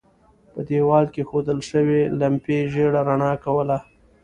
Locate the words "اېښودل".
1.23-1.59